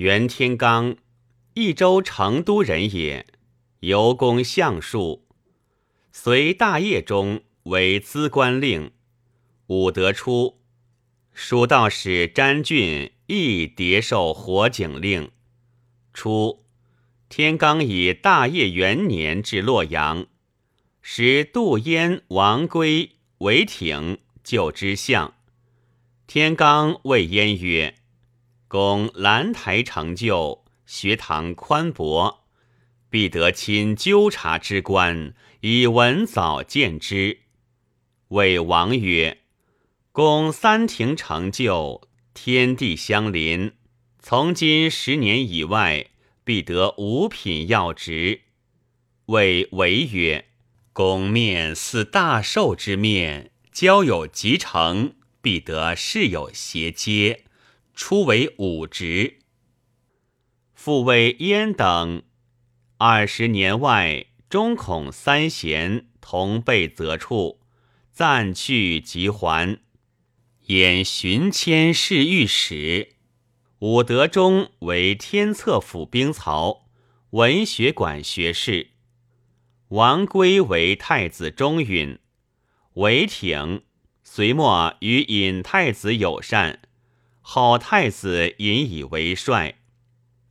[0.00, 0.96] 袁天罡，
[1.52, 3.26] 益州成都人也，
[3.80, 5.26] 游公相术，
[6.10, 8.92] 随大业中为资官令。
[9.66, 10.58] 武德初，
[11.34, 15.30] 蜀道使詹俊亦迭受火警令。
[16.14, 16.64] 初，
[17.28, 20.26] 天罡以大业元年至洛阳，
[21.02, 25.34] 使杜淹、王圭、为挺就之相。
[26.26, 27.96] 天罡谓焉曰
[28.70, 32.44] ：“公兰台成就，学堂宽博，
[33.10, 37.40] 必得亲纠察之官，以文早见之。”
[38.30, 39.38] 谓王曰。
[40.12, 42.02] 公三庭成就，
[42.32, 43.72] 天地相邻。
[44.20, 46.06] 从今十年以外，
[46.44, 48.42] 必得五品要职。
[49.26, 50.46] 谓韦曰：
[50.92, 57.46] 公面似大寿之面，交友极成，必得事有协接，
[58.02, 59.40] 初为武职。
[60.72, 62.22] 复谓焉等
[62.96, 67.60] 二十年外，中恐三贤同被责处，
[68.10, 69.80] 暂去即还。
[70.68, 73.16] 演巡迁侍御史，
[73.80, 76.86] 武德中为天策府兵曹，
[77.32, 78.92] 文学馆学士。
[79.88, 82.18] 王圭为太子中允，
[82.94, 83.82] 韦挺
[84.24, 86.79] 隋末与尹太子友善，
[87.52, 89.80] 好太子引以为帅。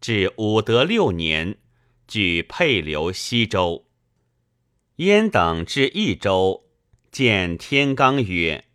[0.00, 1.58] 至武德六年，
[2.06, 3.86] 举沛留西州。
[4.98, 6.66] 燕等至益州，
[7.10, 8.66] 见天罡曰。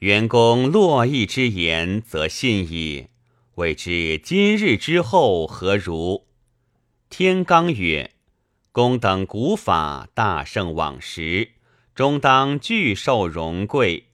[0.00, 3.06] 元公洛邑之言，则信矣。
[3.54, 6.26] 未知今日之后何如？
[7.08, 8.14] 天罡曰
[8.72, 11.52] ：“公等古法大胜往时，
[11.94, 14.06] 终当具受荣贵。”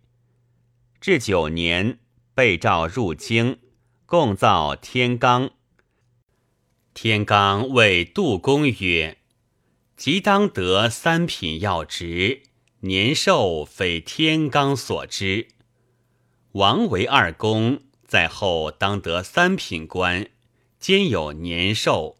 [1.01, 2.01] 至九年，
[2.35, 3.59] 被诏入京，
[4.07, 5.51] 共造天罡。
[6.93, 9.19] 天罡谓杜公曰
[9.97, 12.43] ：“即当得三品要职，
[12.81, 15.49] 年寿非天罡所知。”
[16.53, 20.29] 王为二公，在后当得三品官，
[20.79, 22.19] 兼有年寿。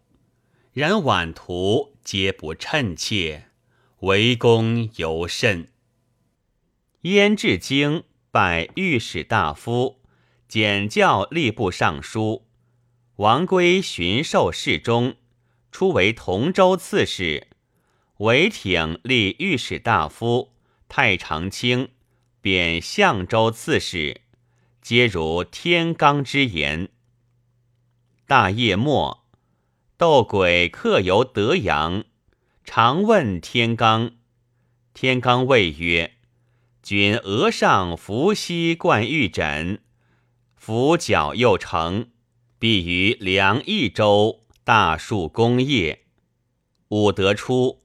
[0.73, 3.47] 然晚途皆不称切，
[4.01, 5.69] 为公尤甚。
[7.03, 8.03] 燕至京，
[8.33, 10.01] 拜御史大夫，
[10.49, 12.47] 简教吏部尚书。
[13.17, 15.17] 王圭巡狩侍中，
[15.71, 17.49] 初为同州刺史。
[18.19, 20.53] 韦挺立御史大夫，
[20.89, 21.89] 太常卿，
[22.41, 24.23] 贬相州刺史。
[24.81, 26.89] 皆如天罡之言。
[28.27, 29.25] 大业末，
[29.97, 32.05] 斗鬼客游德阳，
[32.65, 34.15] 常问天罡。
[34.93, 36.15] 天罡谓曰
[36.83, 39.81] ：“君额上伏羲冠玉枕，
[40.67, 42.09] 伏角又成，
[42.59, 46.07] 必于梁益州大树公业。”
[46.89, 47.83] 武德初，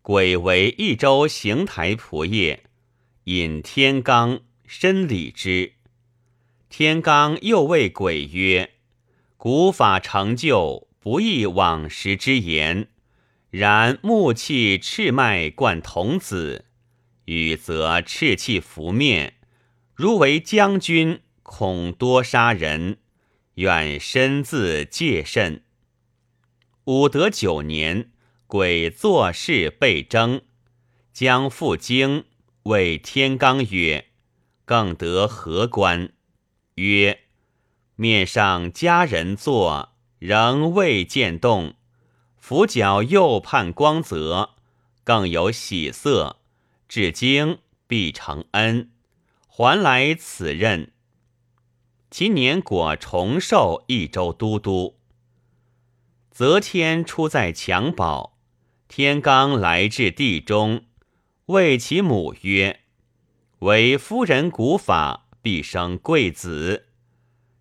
[0.00, 2.60] 鬼为益州行台仆射，
[3.24, 5.74] 引天罡申礼之。
[6.70, 8.70] 天罡又谓鬼曰
[9.36, 12.88] ：“古法成就，不亦往时之言。
[13.50, 16.64] 然木器赤脉贯童子，
[17.26, 19.34] 雨则赤气拂面。
[19.94, 22.98] 如为将军，恐多杀人，
[23.54, 25.62] 愿身自戒慎。”
[26.84, 28.10] 武德九年，
[28.46, 30.42] 鬼作事被征，
[31.12, 32.24] 将赴京，
[32.64, 34.06] 谓天罡曰
[34.64, 36.12] ：“更得何官？”
[36.76, 37.20] 曰：
[37.96, 41.74] 面上佳人坐，仍未见动；
[42.38, 44.54] 俯角右盼光泽，
[45.04, 46.38] 更有喜色。
[46.88, 48.90] 至今必承恩，
[49.46, 50.91] 还来此任。
[52.12, 54.98] 其年果重授益州都督。
[56.30, 58.34] 则天出在襁褓，
[58.86, 60.84] 天罡来至地中，
[61.46, 62.80] 谓其母曰
[63.60, 66.86] ：“为夫人古法。”必生贵子，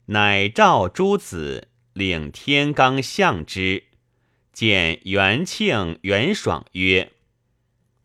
[0.08, 3.86] 乃召诸子，领天罡相之。
[4.54, 7.14] 见元庆、元爽曰：“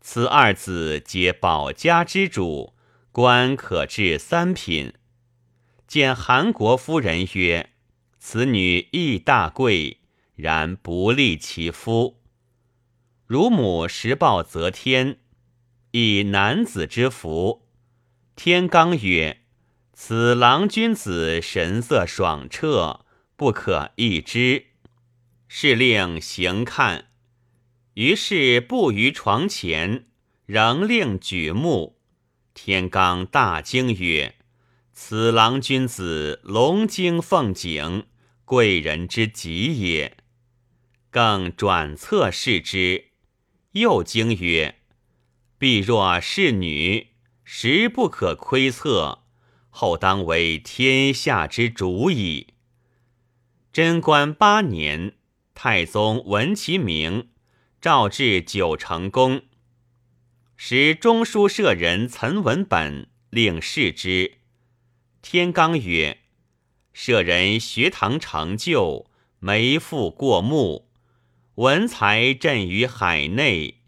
[0.01, 2.73] 此二子皆保家之主，
[3.11, 4.93] 官可至三品。”
[5.87, 7.71] 见韩国夫人曰
[8.19, 10.01] ：“此女亦大贵，
[10.35, 12.21] 然不利其夫。”
[13.25, 15.19] 汝母实报则天，
[15.91, 17.67] 以男子之福。
[18.35, 19.41] 天罡曰。
[19.99, 23.03] 此郎君子神色爽彻，
[23.35, 24.67] 不可一之。
[25.47, 27.05] 是令行看。
[27.95, 30.05] 于是步于床前，
[30.45, 31.99] 仍令举目。
[32.53, 34.35] 天罡大惊曰
[34.99, 38.07] ：“此郎君子龙精凤颈，
[38.43, 40.17] 贵人之极也。
[41.11, 43.11] 更转侧视之，
[43.73, 44.79] 又惊曰
[45.59, 47.09] ：“必若是女，
[47.43, 49.23] 实不可窥测。
[49.69, 52.55] 后当为天下之主矣。”
[53.71, 55.13] 贞观八年，
[55.53, 57.29] 太宗闻其名，
[57.79, 59.43] 召至九成宫。
[60.55, 64.39] 时中书舍人岑文本令视之。
[65.29, 66.19] 天罡曰
[66.93, 70.87] ：“舍人学堂成就，眉腹过目，
[71.55, 73.81] 文才振于海内，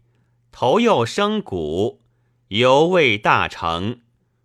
[0.52, 2.02] 头又生骨，
[2.48, 4.02] 犹未大成。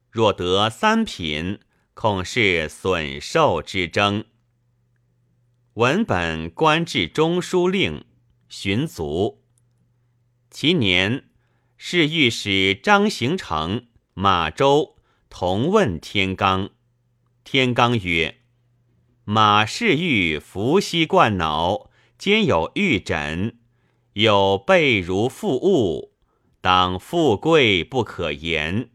[0.09, 1.59] 若得三品，
[1.93, 4.23] 恐是损寿之争。”
[5.75, 8.05] 文本官至中书令，
[8.47, 9.43] 寻卒。
[10.49, 11.25] 其年。
[11.75, 14.95] 侍御史张行成、马周
[15.29, 16.69] 同问天罡，
[17.45, 18.39] 天罡曰
[19.23, 23.59] ：“马氏玉伏羲冠脑，兼有玉枕，
[24.13, 26.15] 有背如负物，
[26.59, 28.89] 当富贵不可言。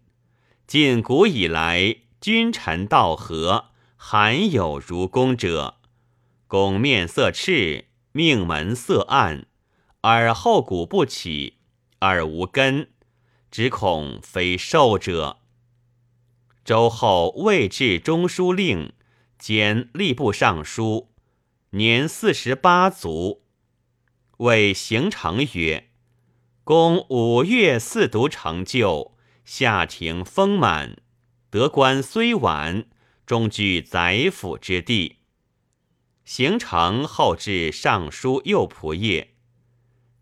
[0.67, 3.67] 近古以来，君臣道合，
[3.97, 5.76] 罕有如公者。
[6.49, 9.47] 公面色赤，命门色暗，
[10.00, 11.58] 而后骨不起。”
[12.02, 12.88] 而无根，
[13.50, 15.39] 只恐非寿者。
[16.64, 18.92] 周后未至中书令，
[19.38, 21.10] 兼吏部尚书，
[21.70, 23.42] 年四十八卒。
[24.38, 25.88] 谓行成曰
[26.64, 30.96] ：“公五月四读成就，下庭丰满，
[31.50, 32.86] 得官虽晚，
[33.26, 35.16] 终居宰辅之地。”
[36.24, 39.28] 行成后至尚书右仆射。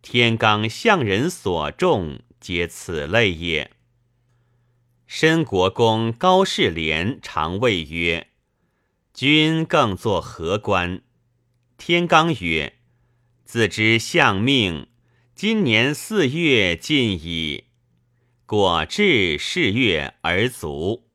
[0.00, 3.72] 天罡向人所重，皆此类也。
[5.10, 8.26] 申国公高士廉常谓曰
[9.14, 11.00] ：“君更作何官？”
[11.78, 12.74] 天罡曰
[13.42, 14.86] ：“自知相命，
[15.34, 17.64] 今年四月尽矣。
[18.44, 21.07] 果至是月而卒。”